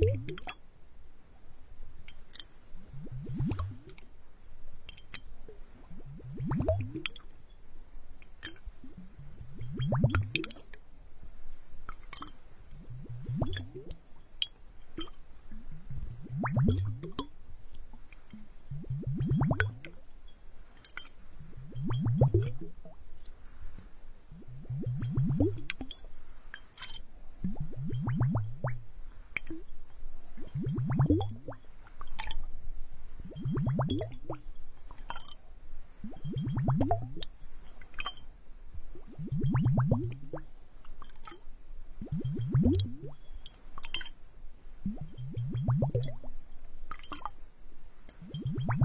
[0.00, 0.61] Thank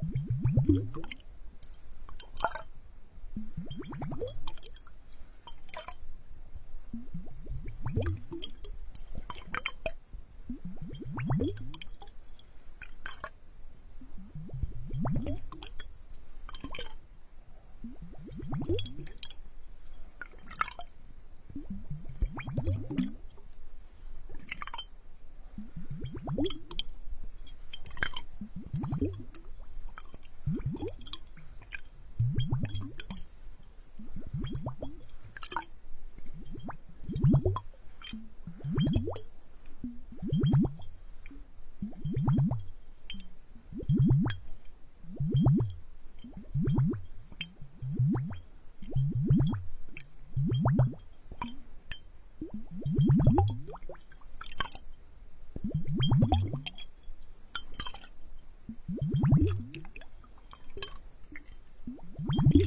[0.00, 1.27] Thank you.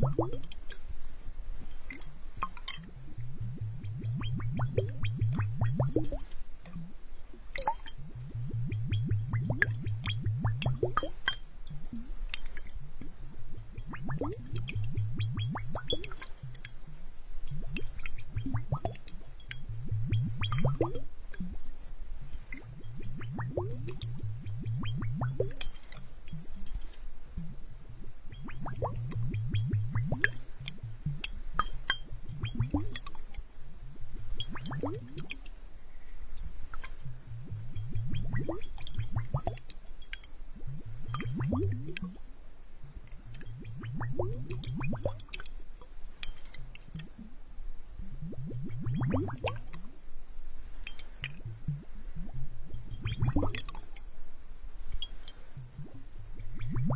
[0.00, 0.57] thank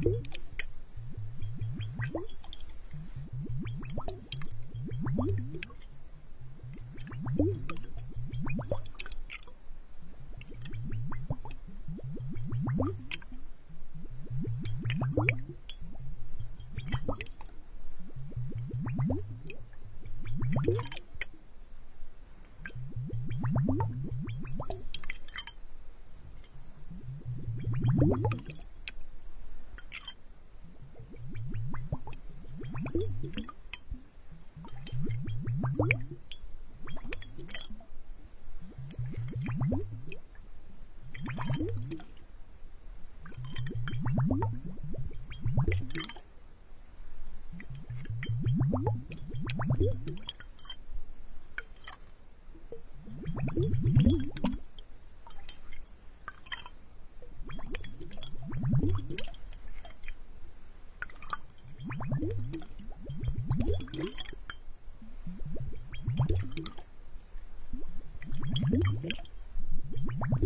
[0.02, 0.42] Thank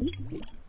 [0.00, 0.59] Mm-hmm.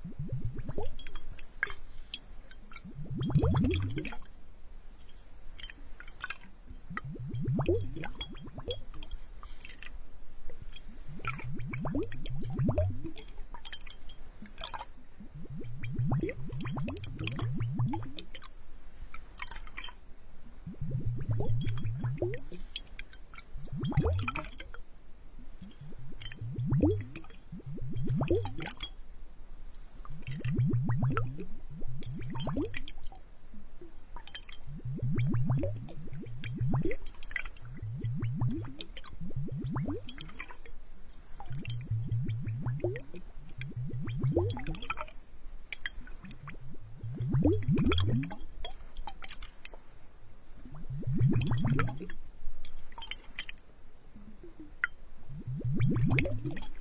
[56.44, 56.81] Thank you.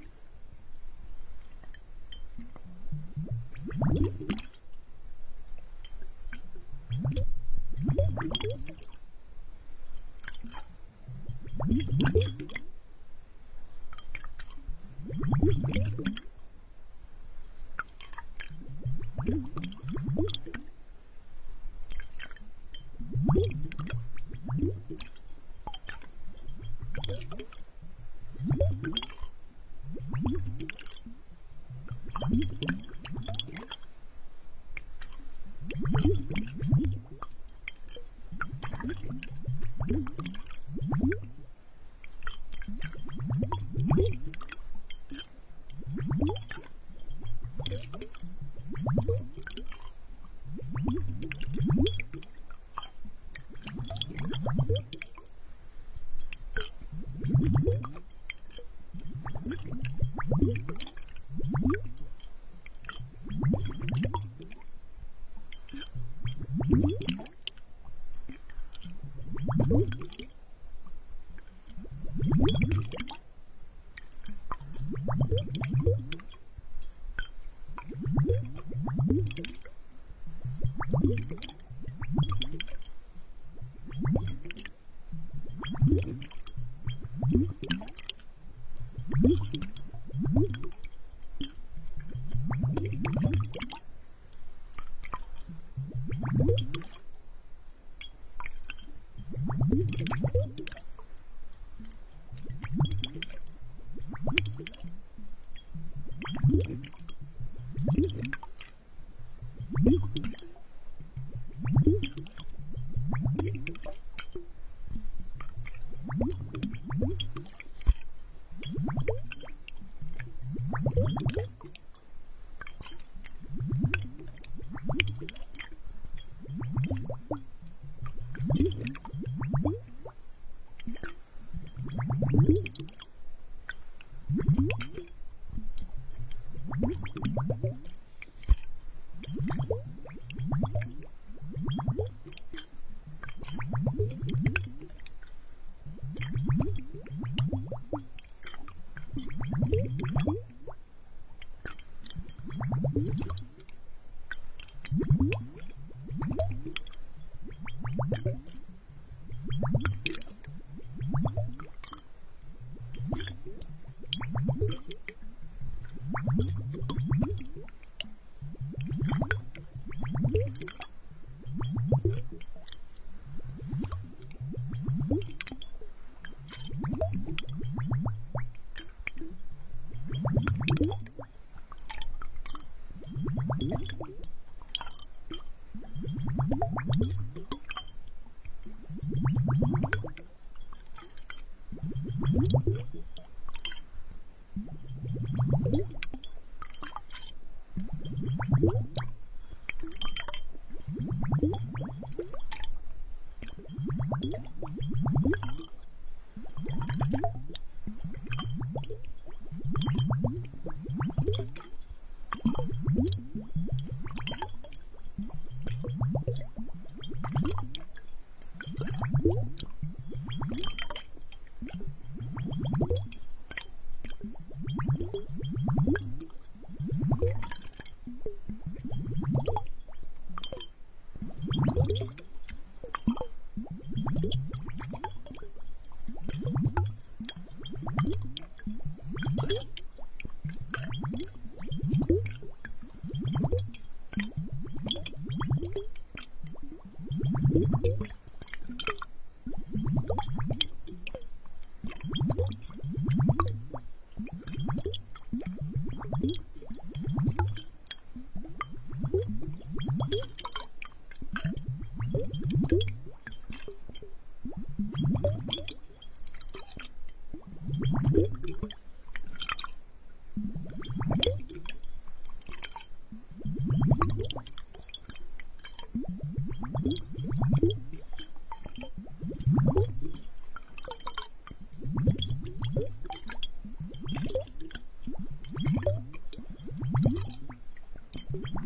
[8.41, 8.81] Thank
[12.15, 12.60] you.
[57.53, 57.90] Thank you.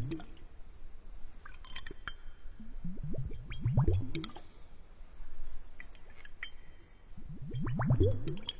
[0.00, 0.22] Thank
[8.28, 8.59] you.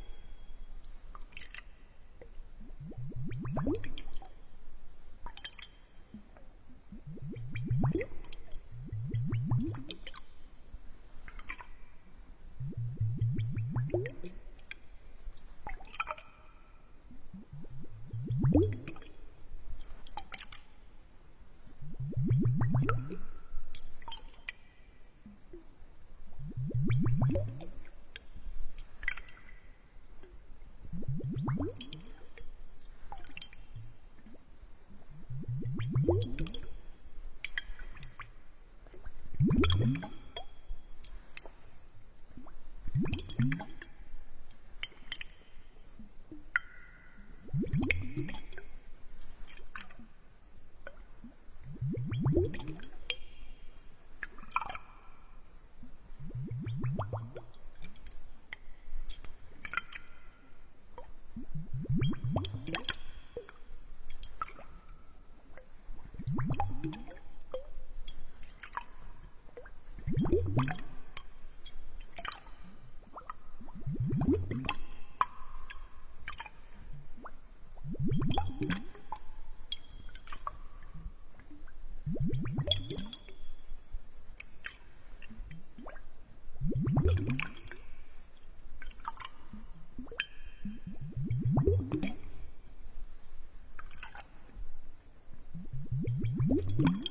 [96.61, 97.10] Música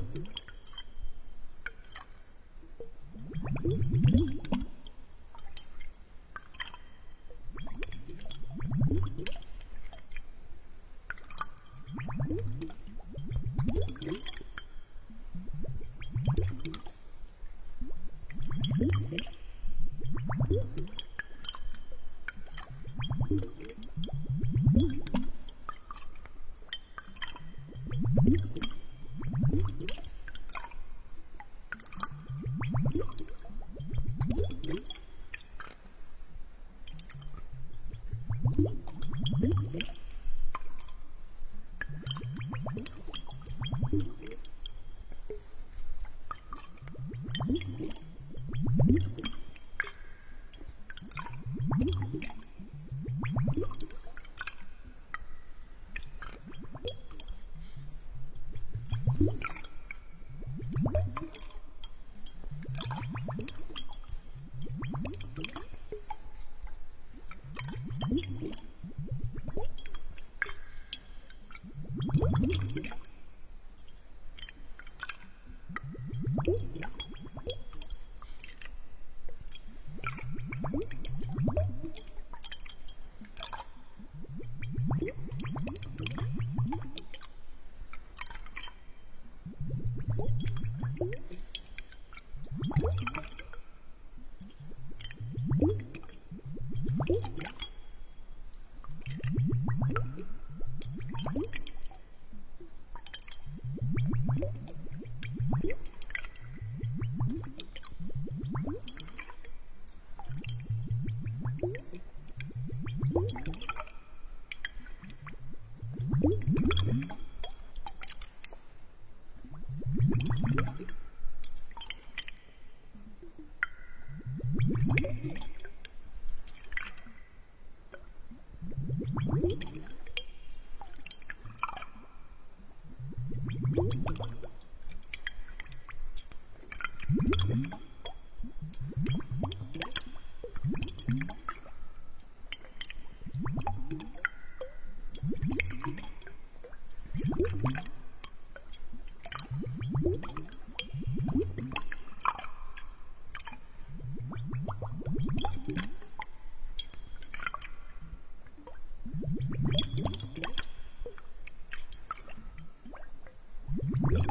[0.00, 0.49] Thank you.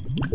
[0.00, 0.32] Thank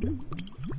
[0.00, 0.75] you.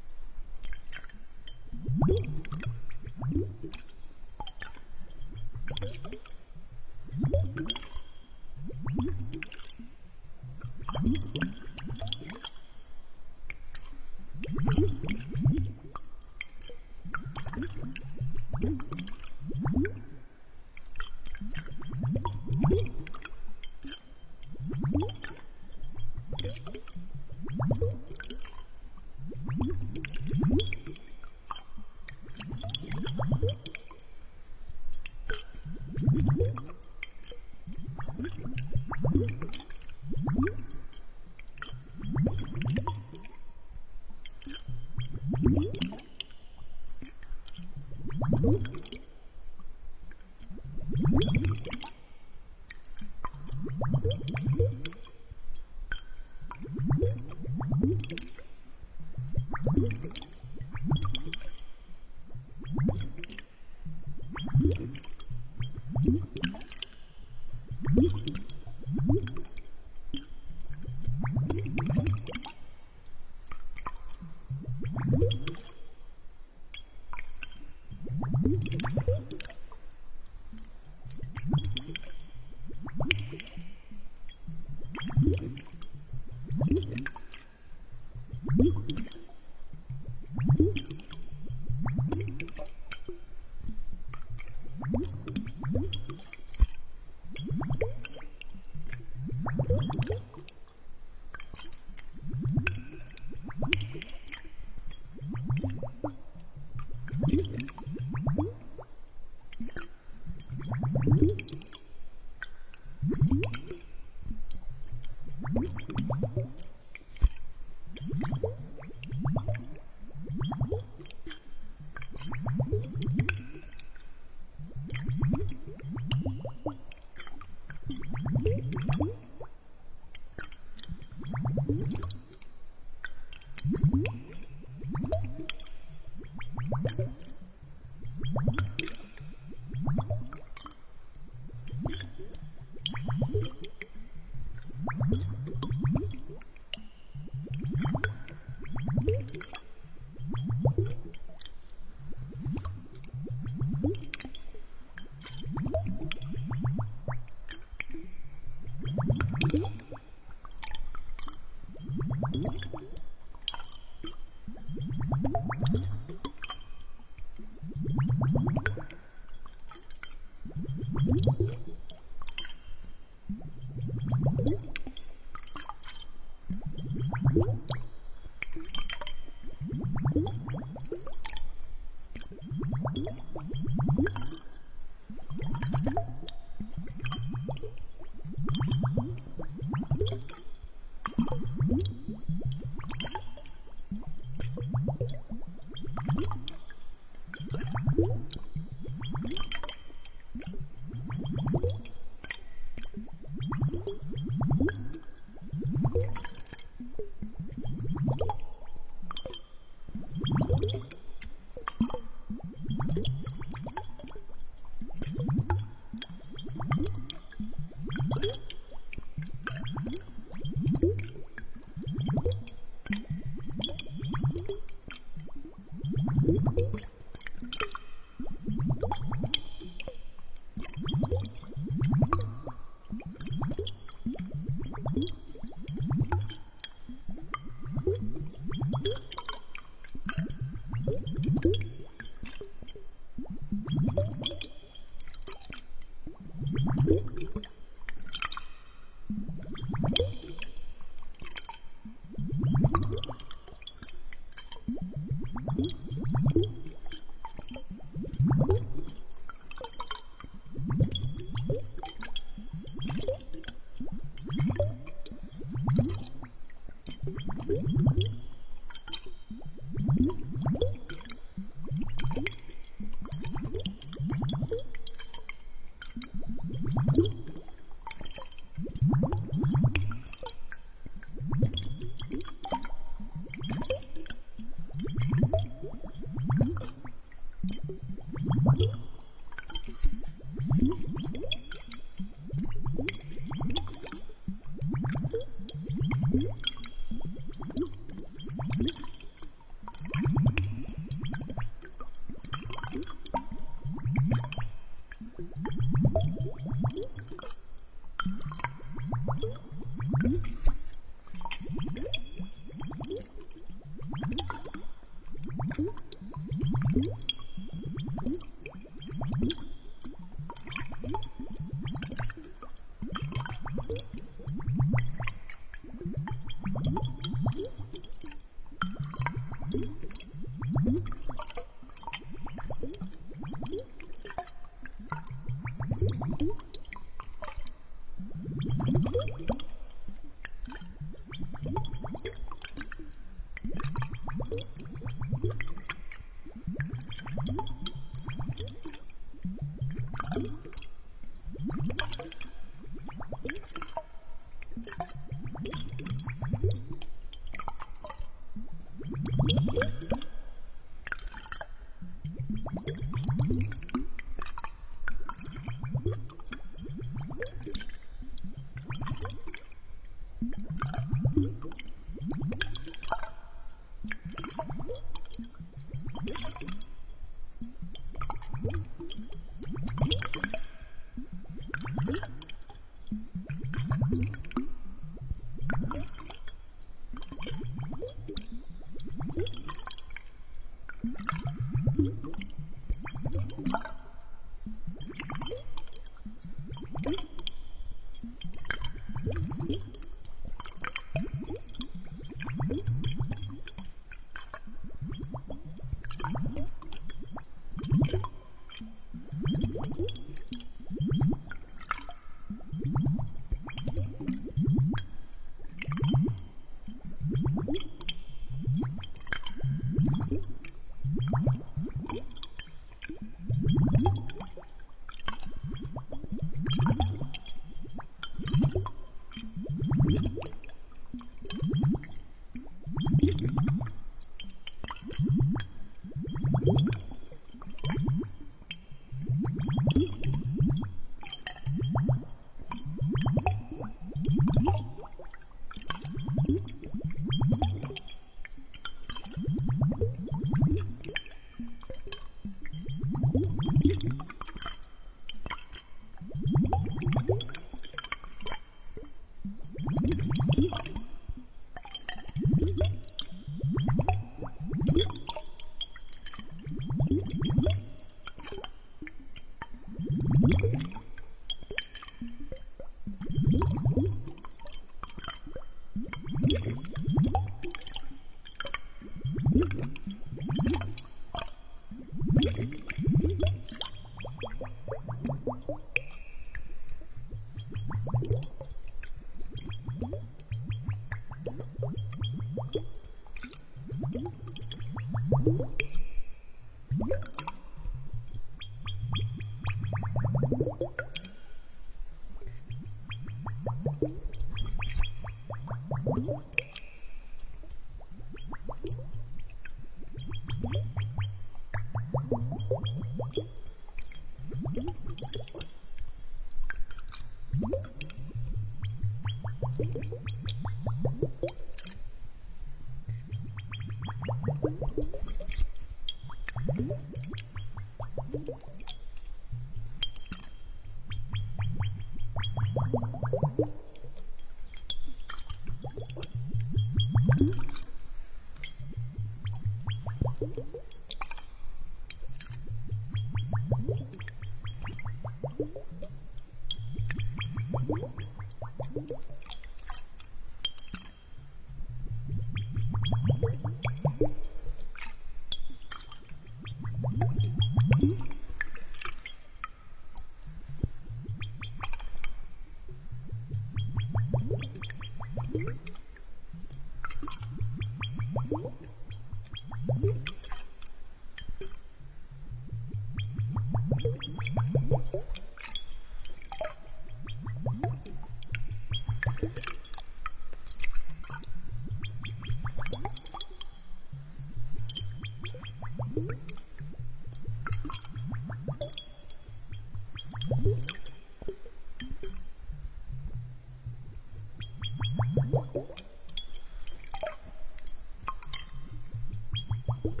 [599.84, 600.00] Thank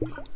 [0.00, 0.33] you.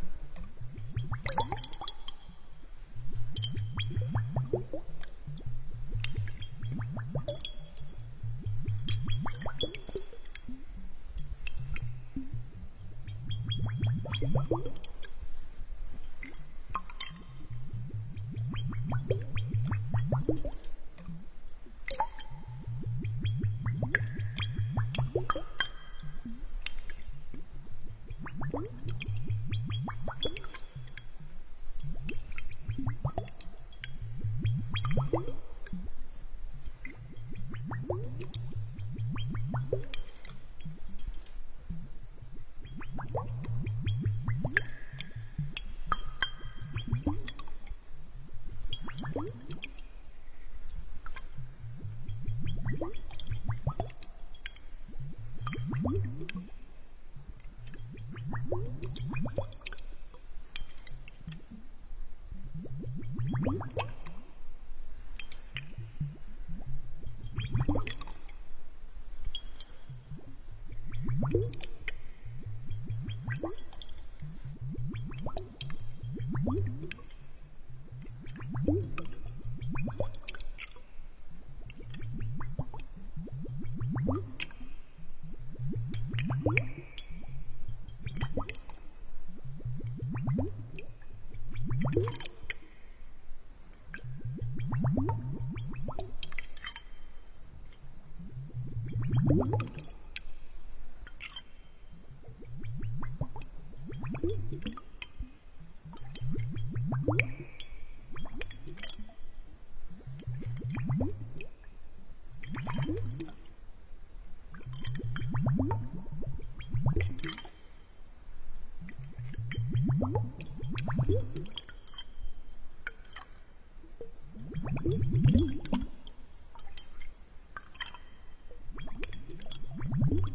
[99.39, 99.98] Thank you.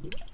[0.05, 0.34] Yeah.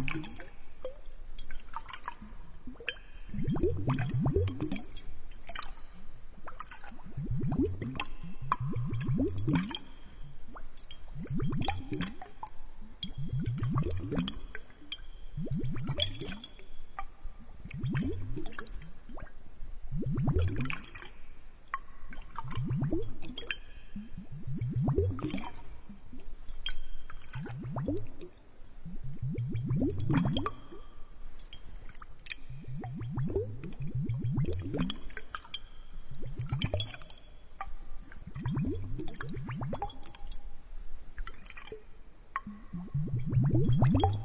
[0.00, 0.22] Thank you.
[43.92, 44.19] Mm-hmm.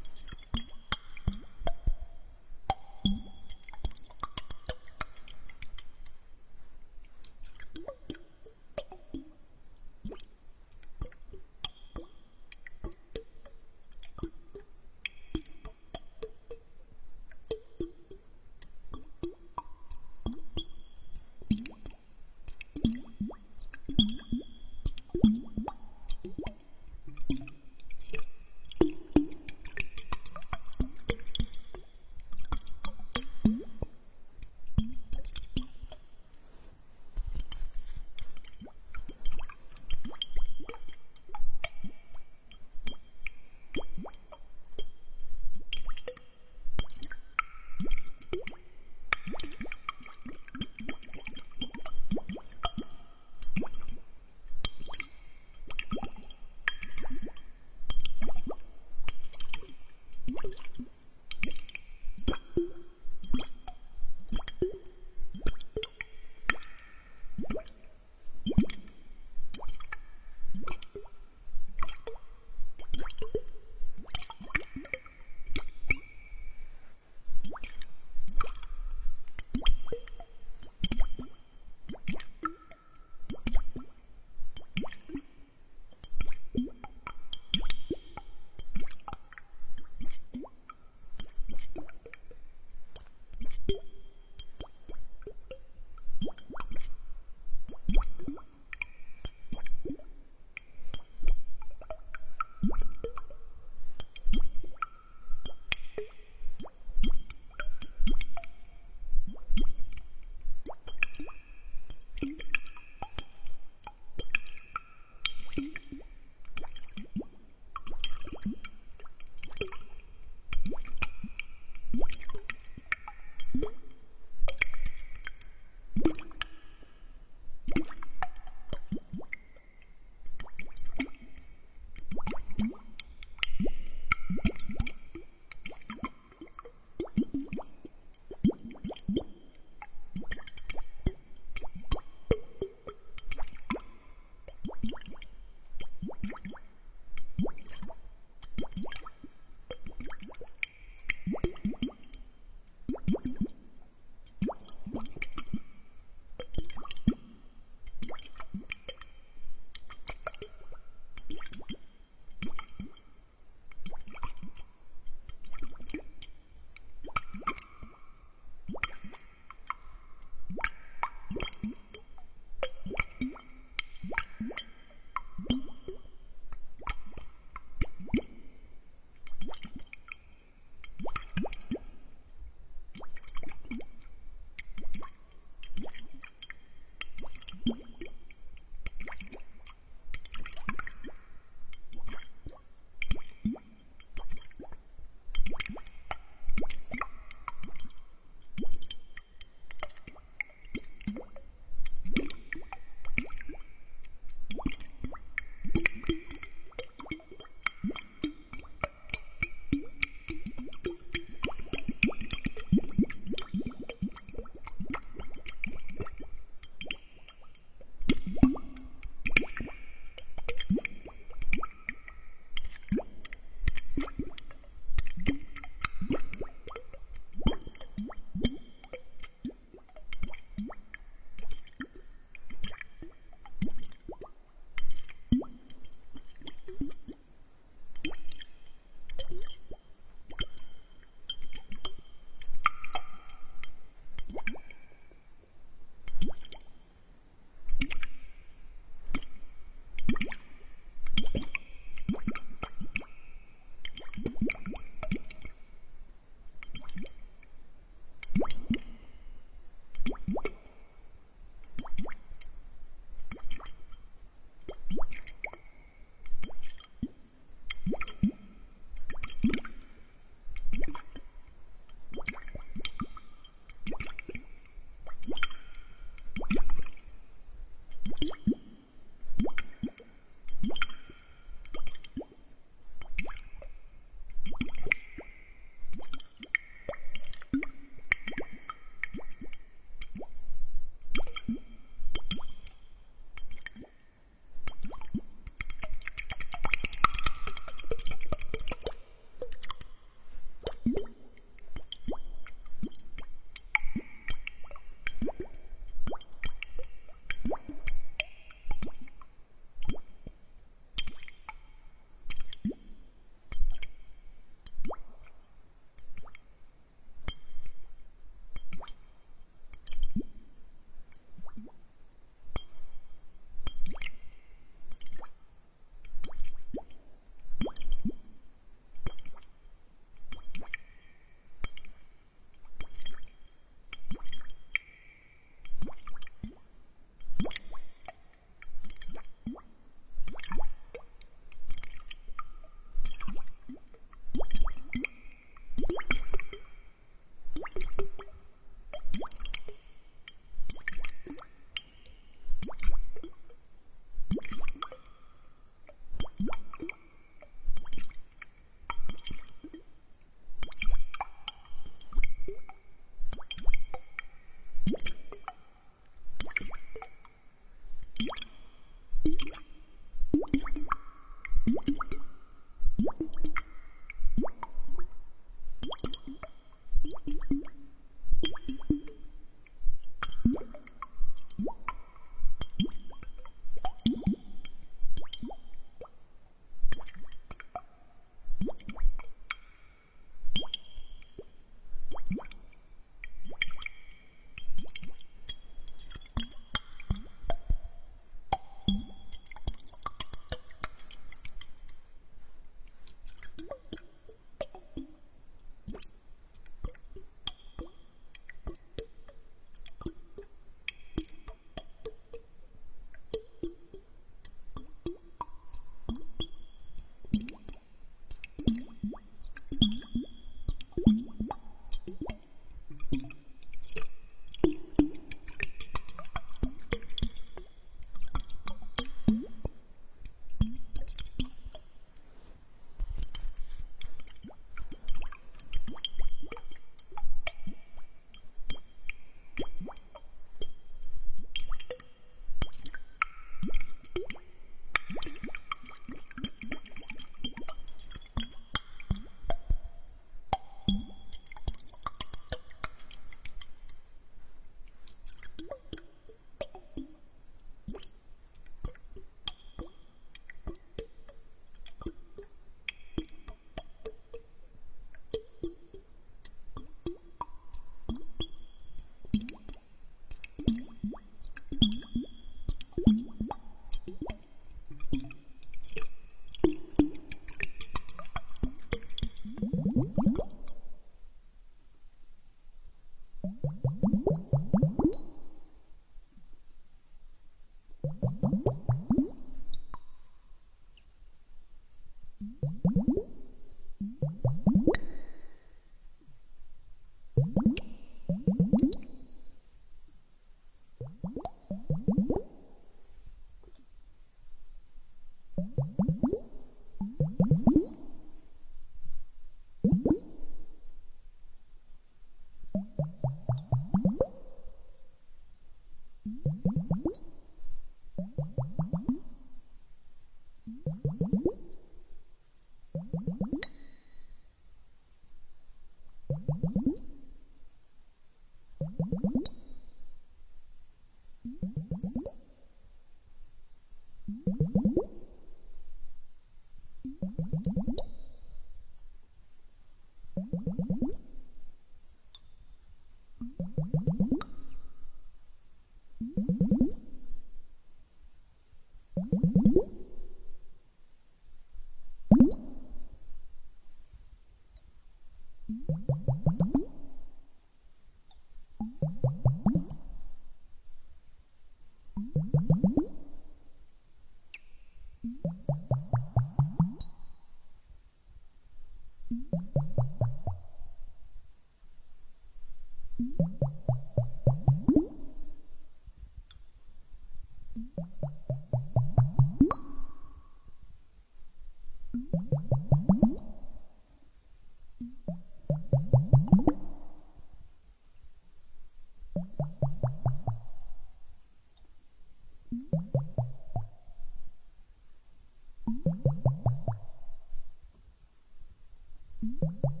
[599.61, 600.00] you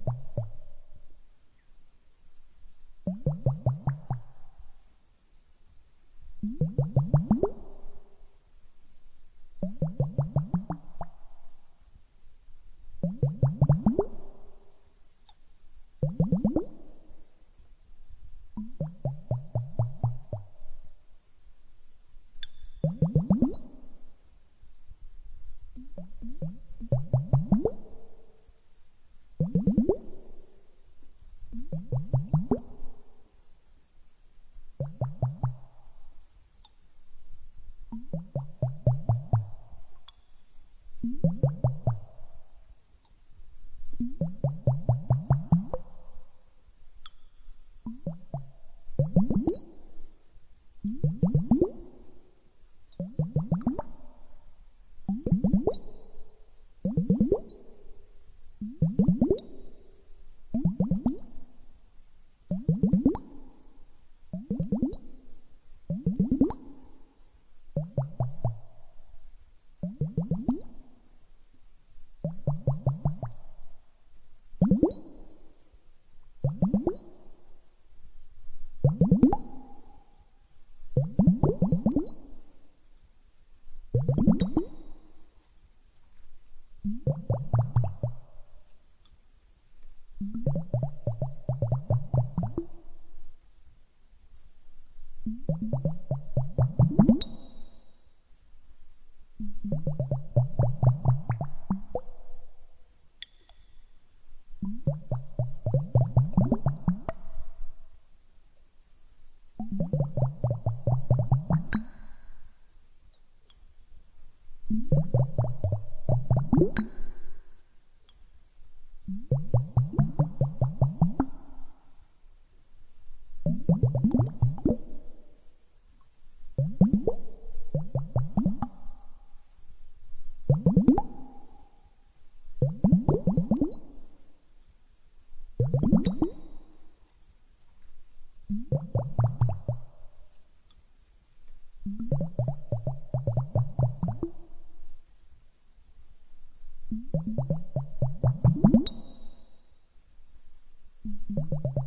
[151.51, 151.80] you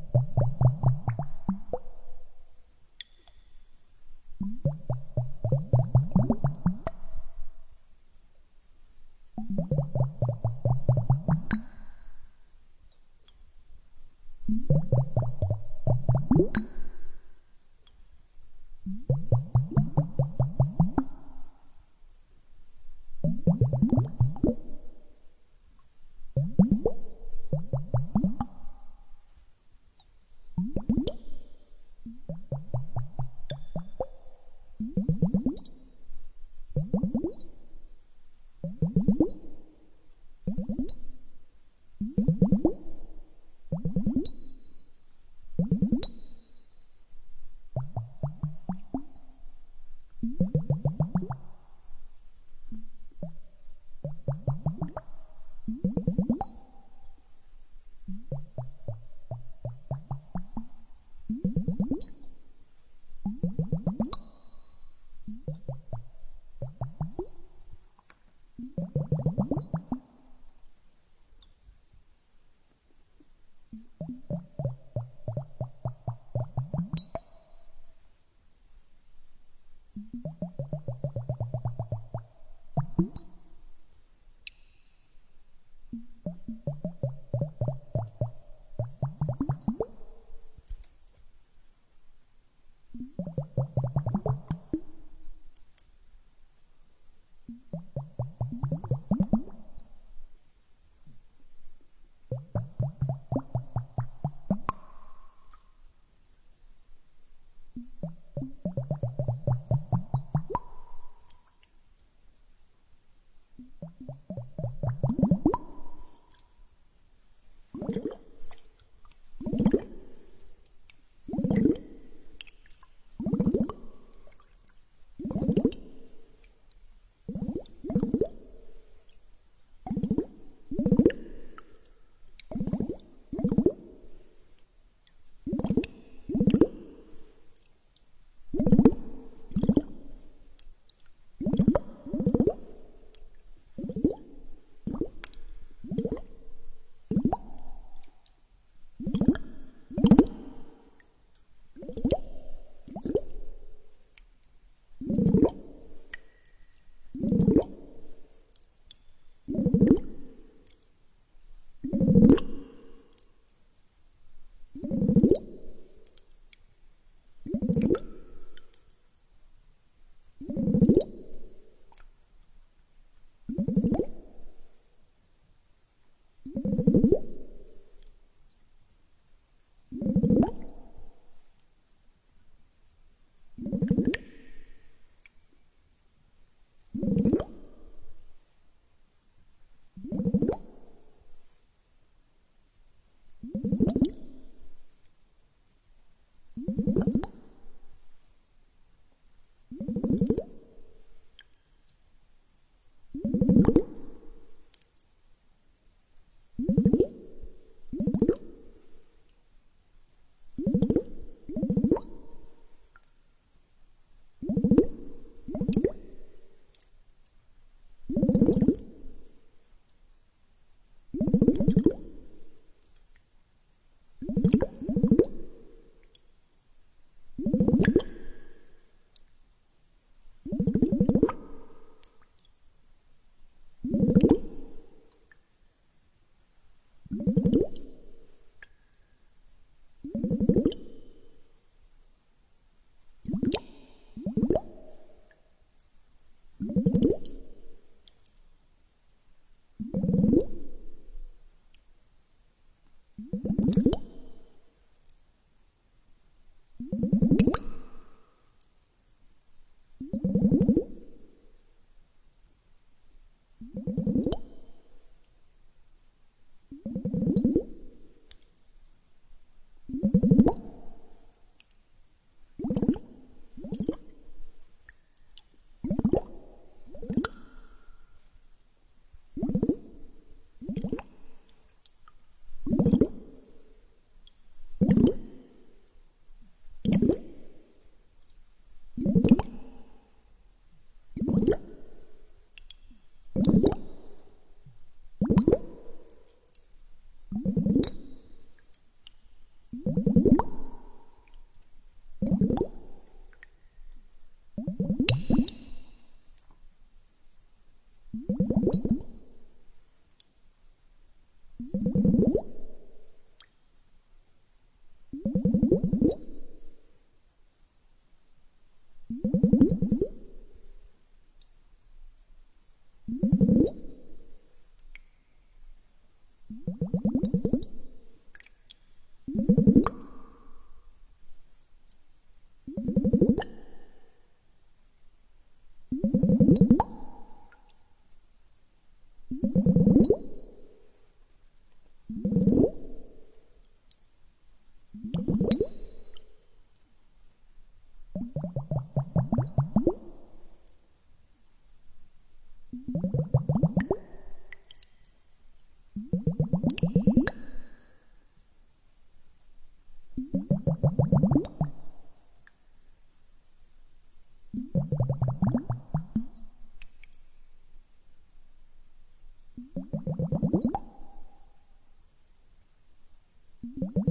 [373.80, 374.03] you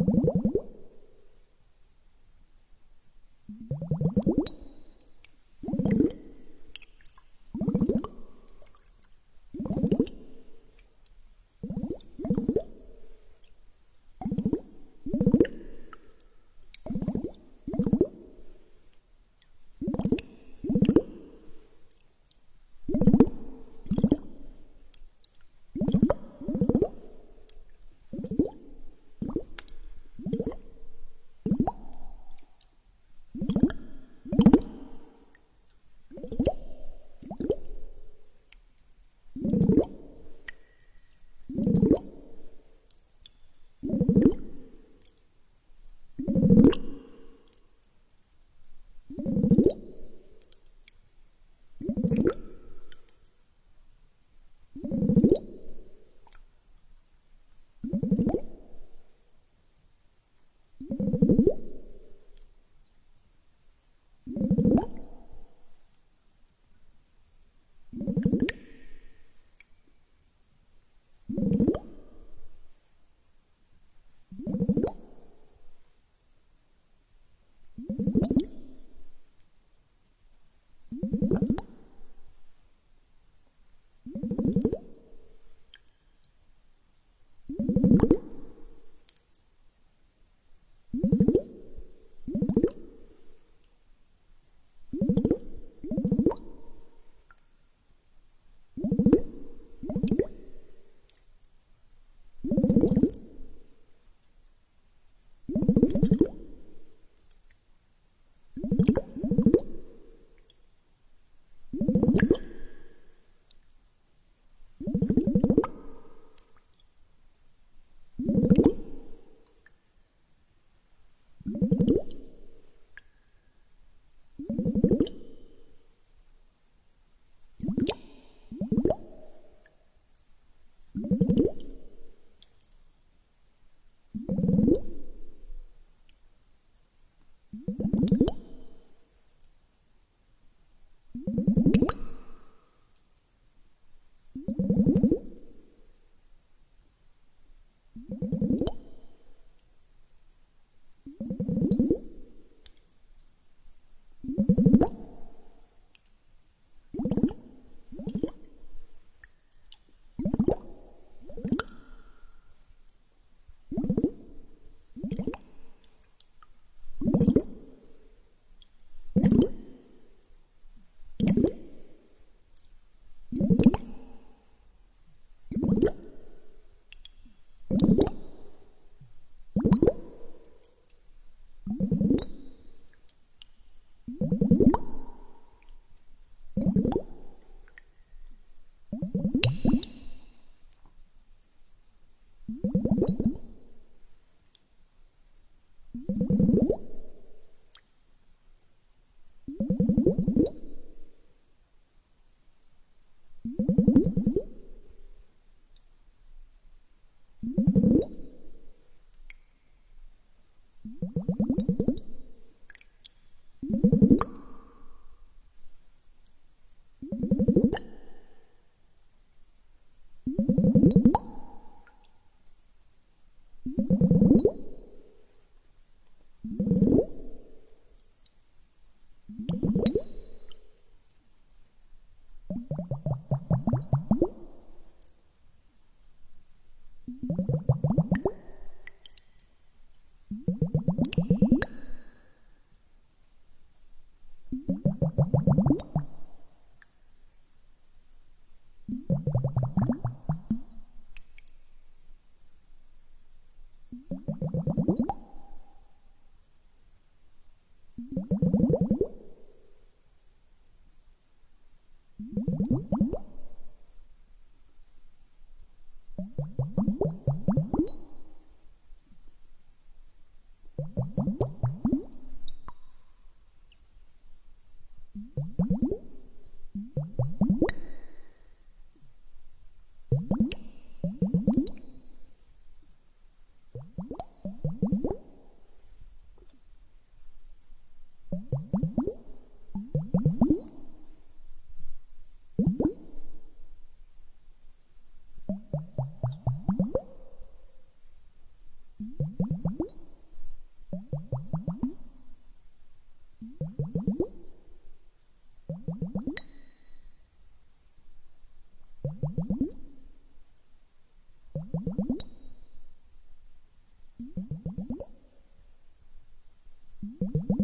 [317.22, 317.64] Mm-hmm.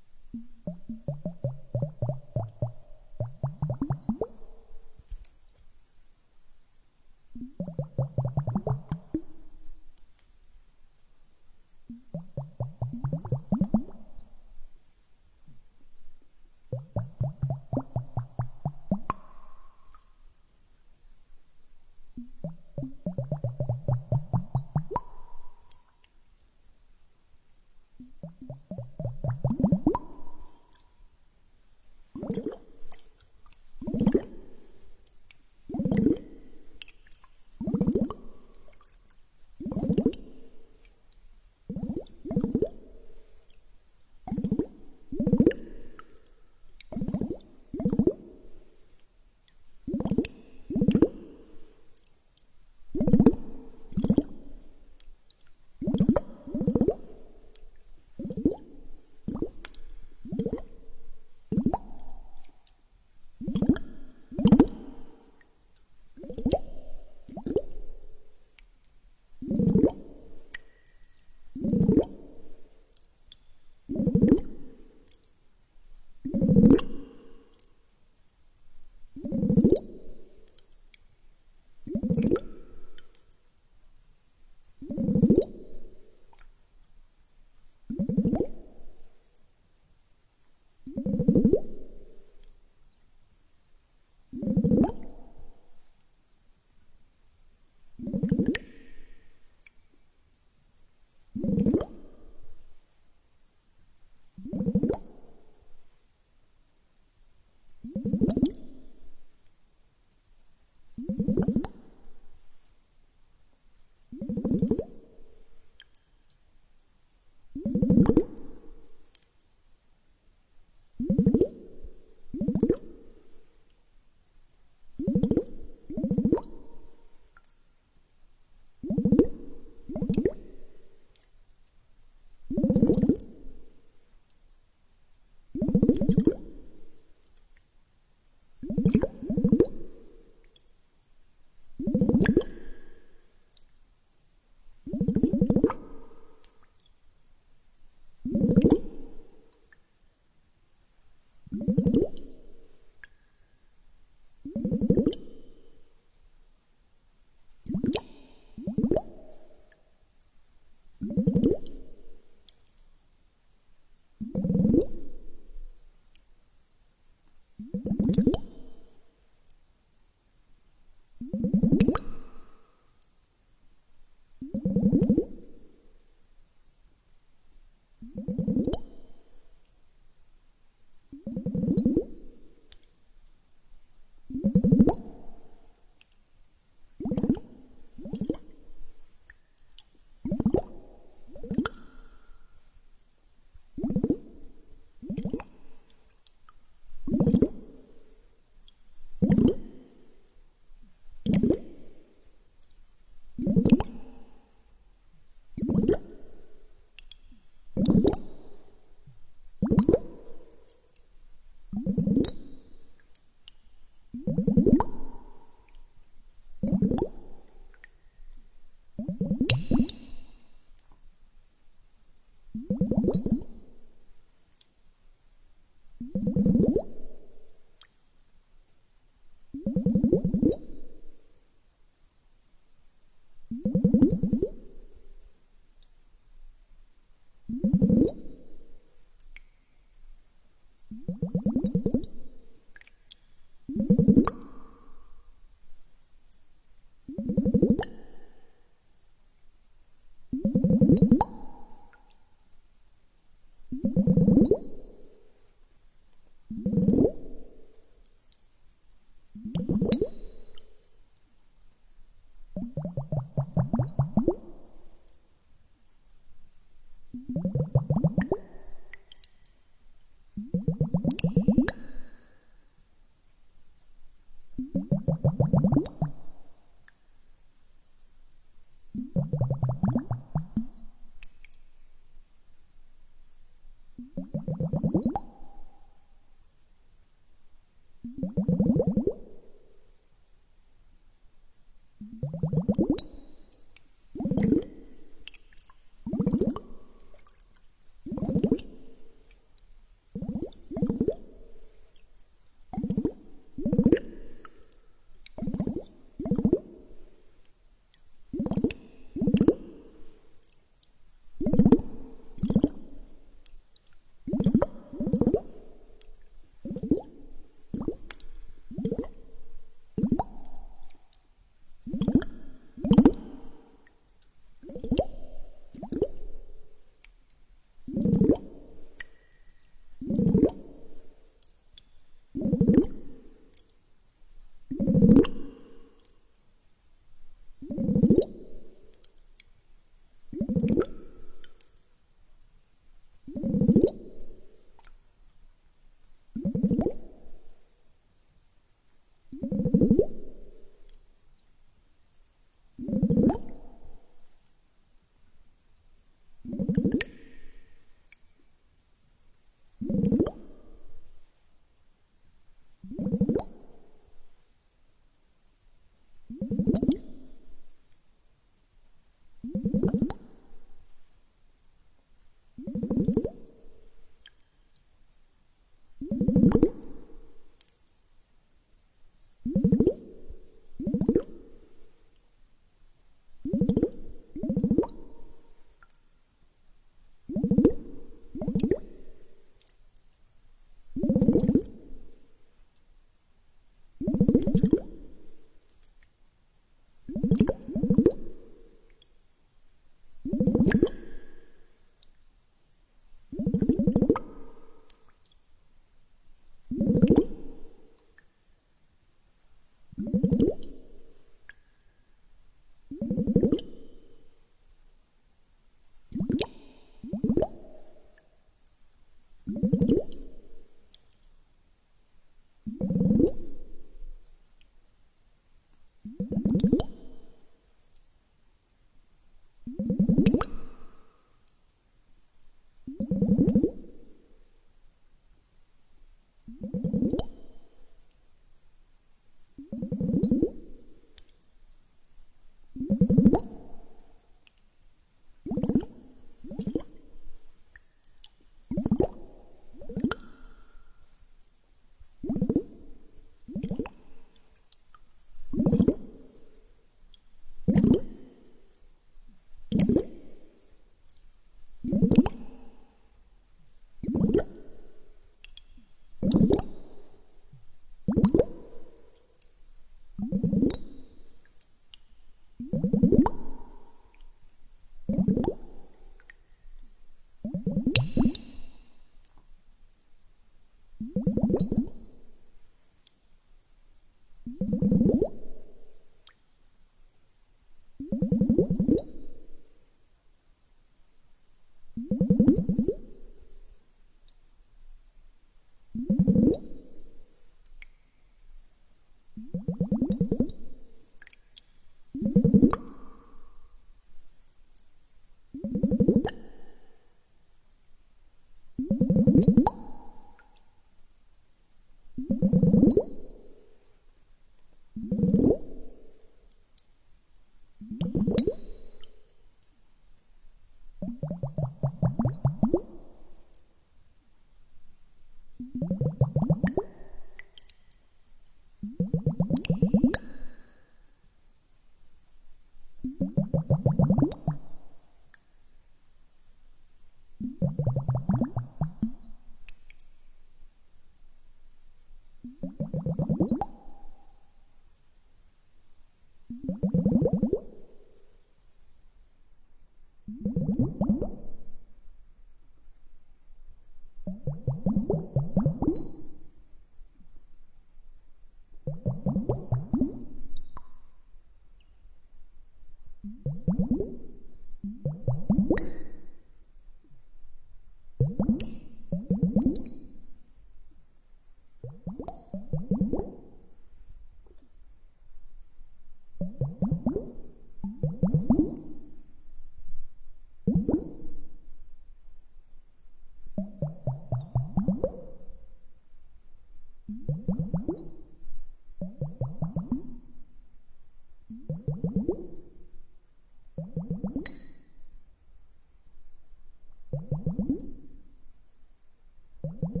[599.68, 600.00] Thank mm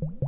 [0.00, 0.22] -hmm.
[0.22, 0.27] you.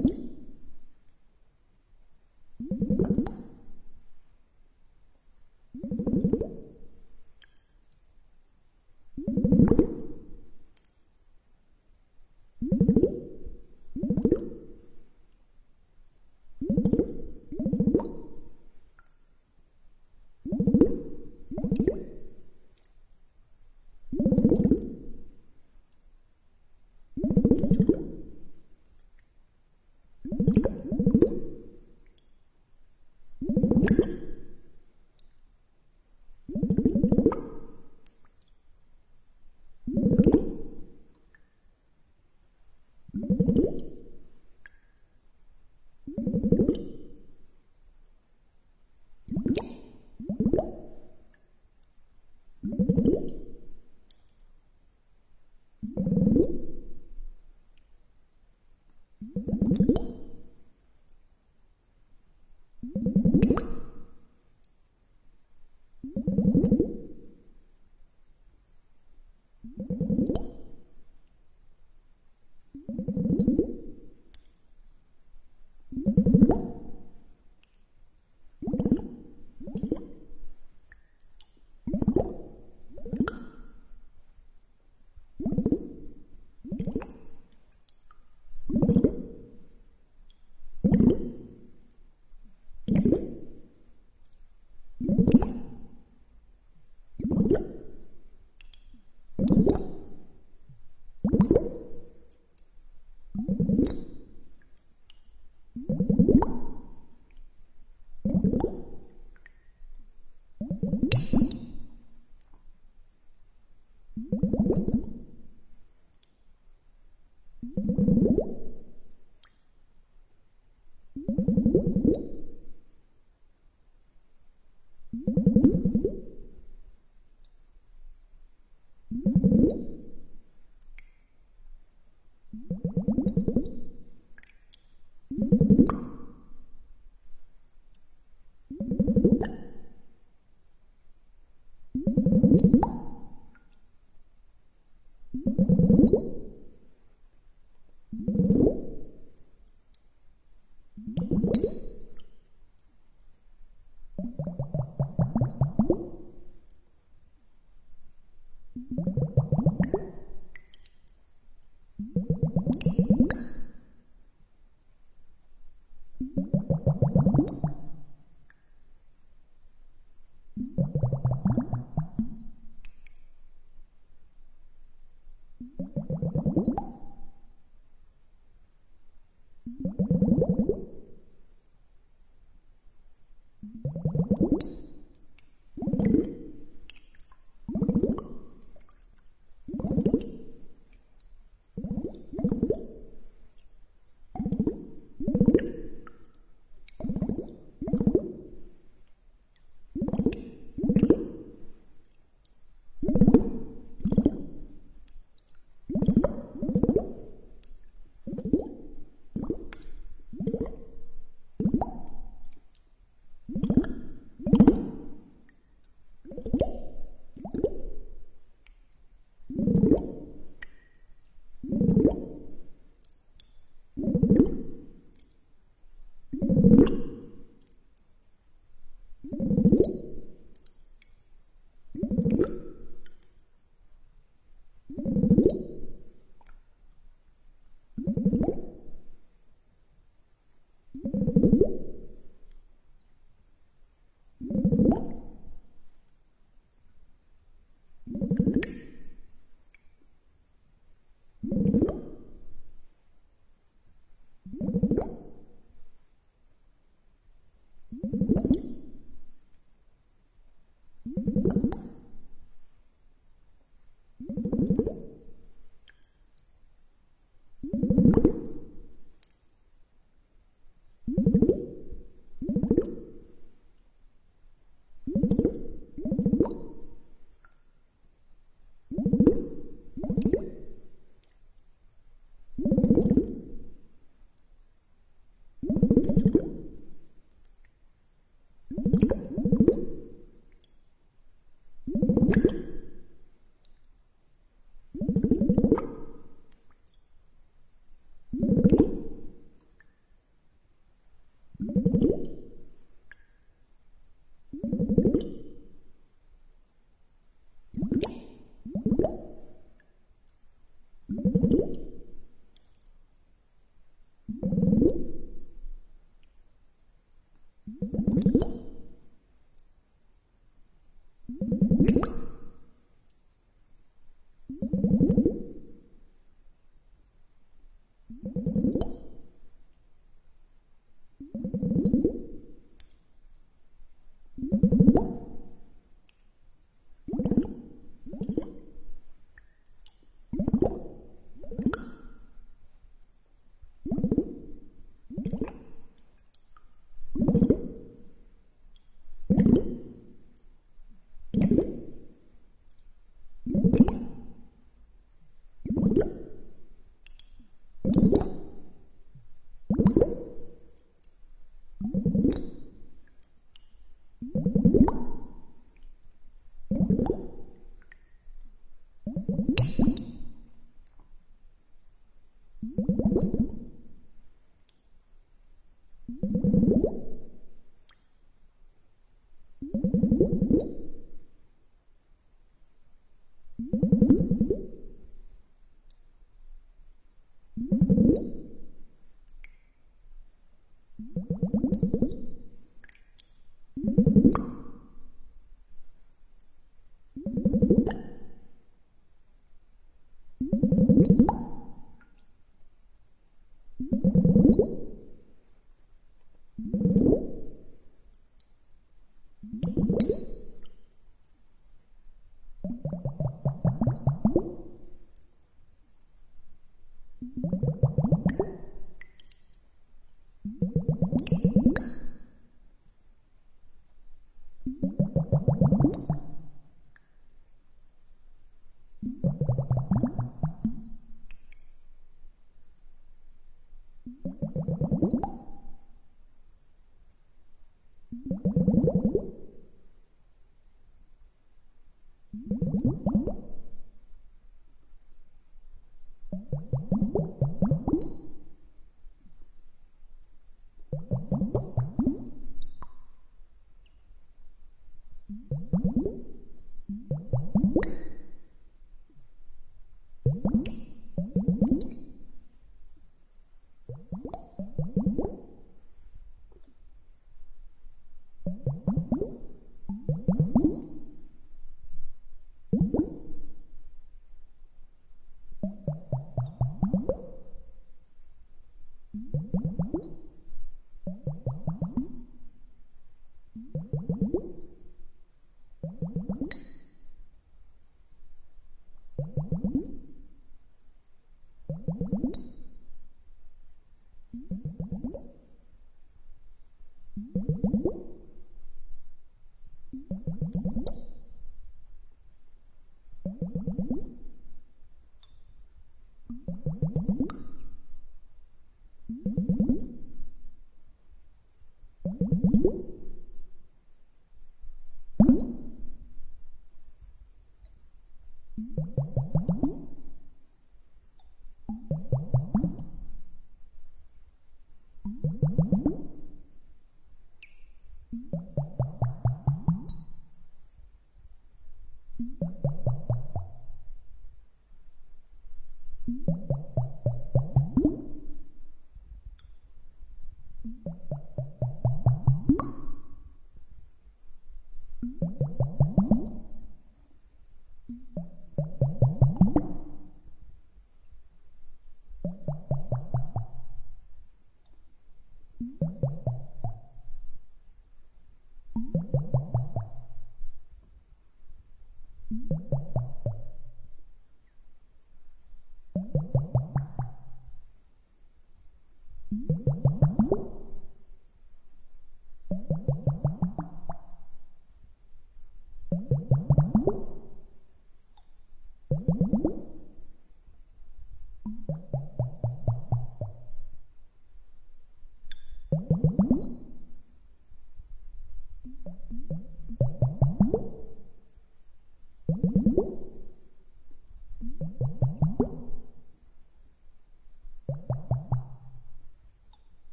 [317.93, 318.30] Thank you.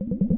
[0.00, 0.37] Thank you.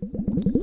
[0.00, 0.53] Thank you.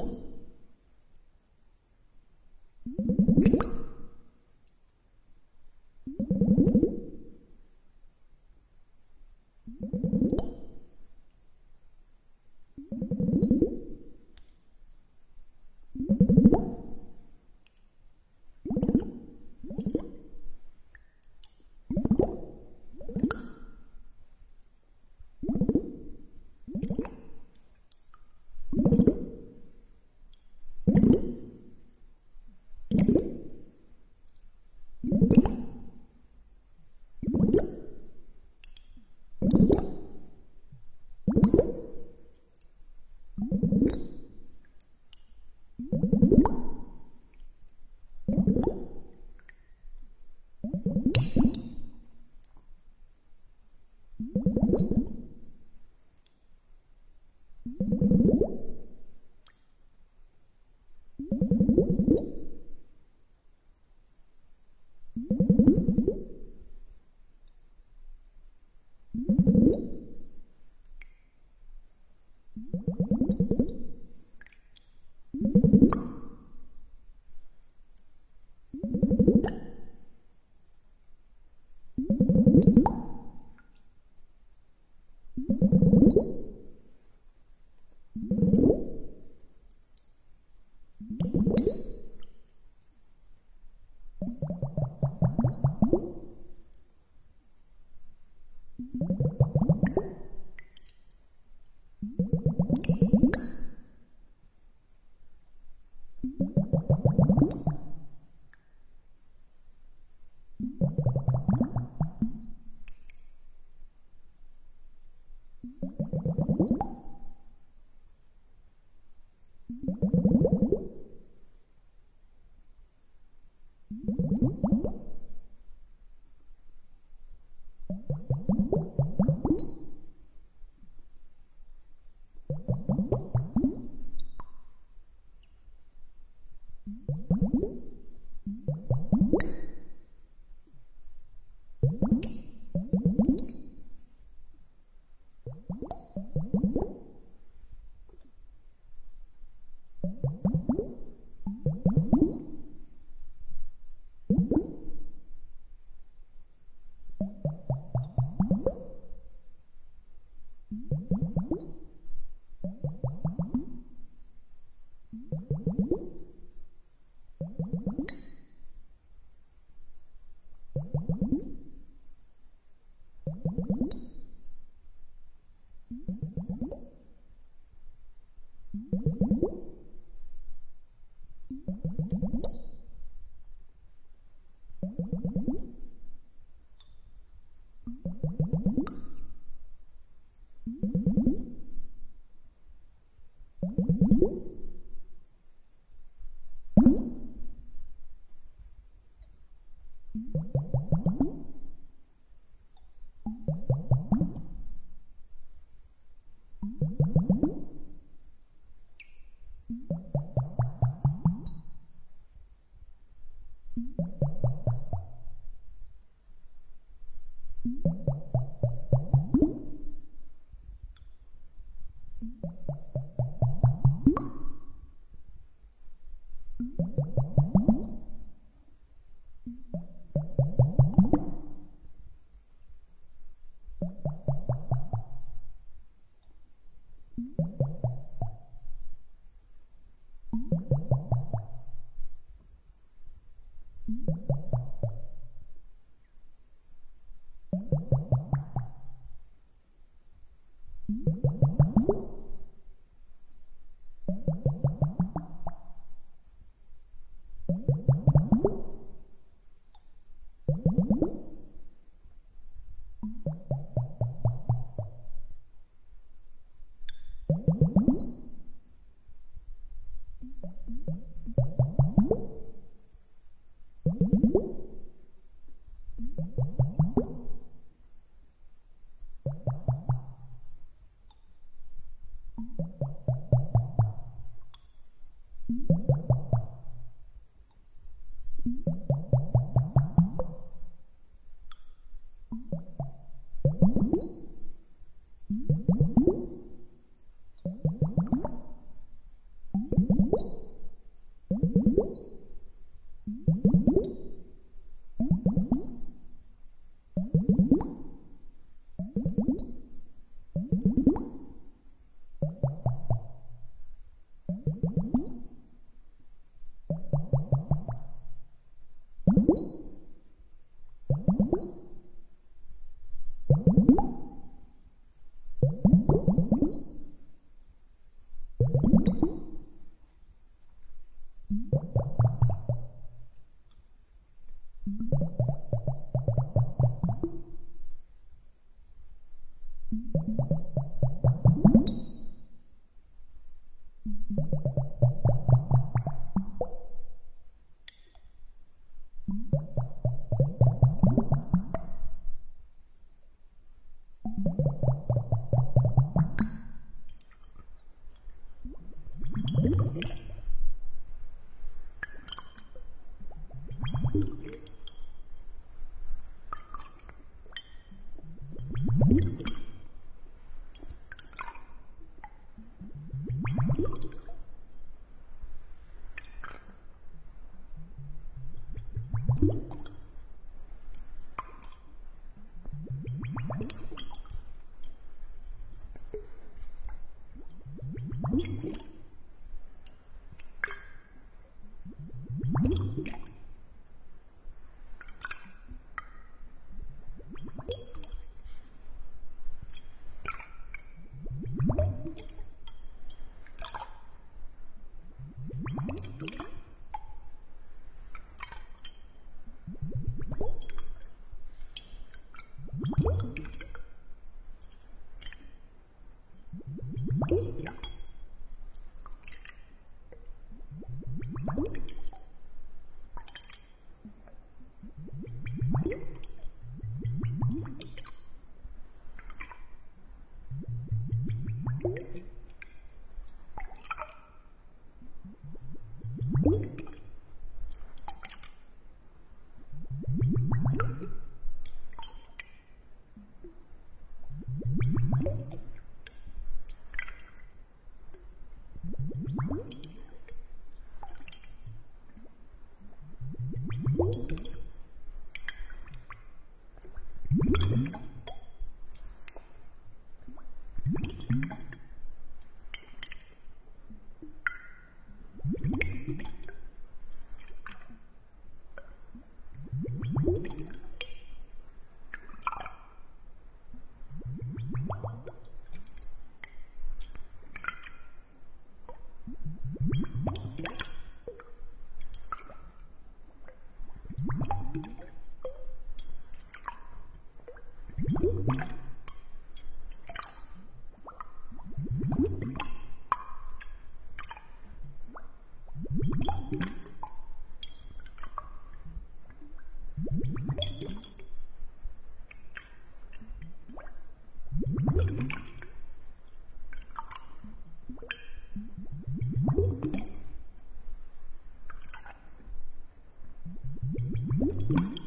[514.51, 514.80] Mm-hmm.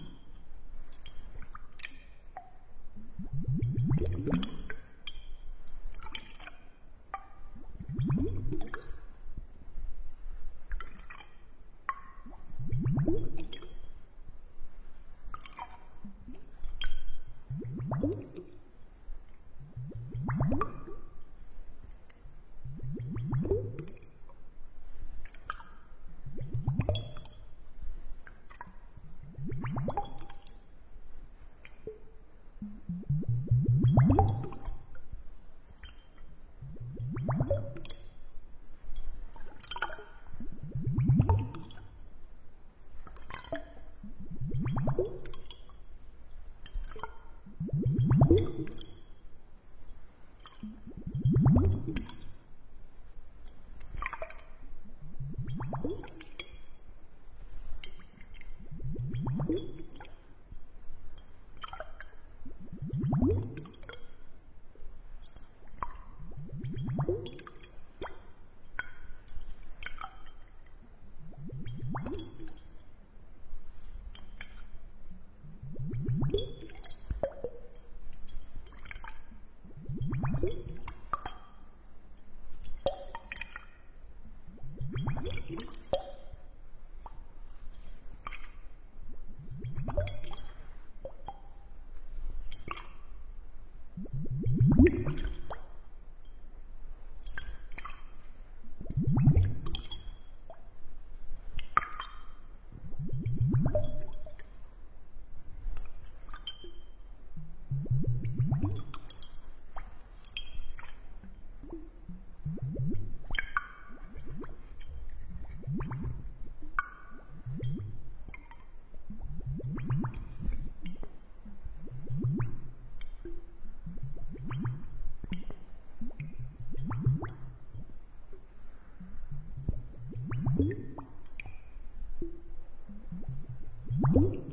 [134.14, 134.43] Mm-hmm.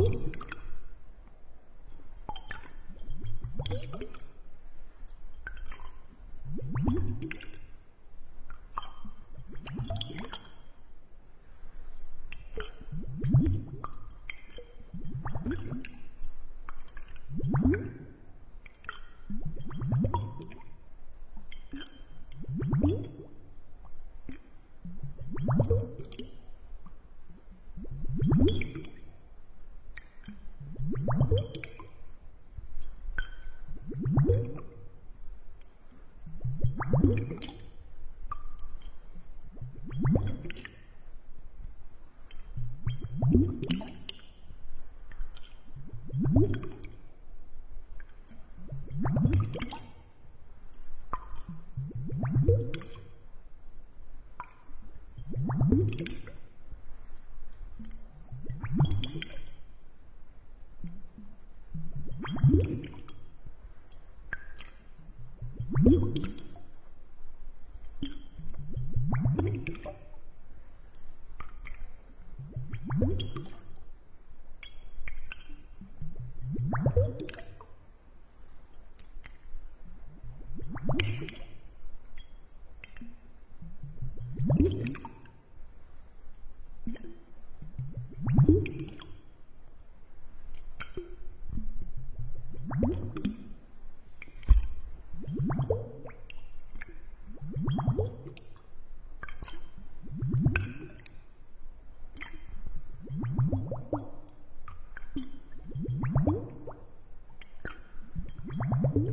[0.00, 0.39] Thank you.
[37.20, 37.44] Thank
[43.34, 43.69] you.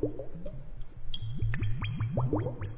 [0.00, 0.12] Thank
[2.62, 2.77] you.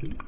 [0.00, 0.27] something.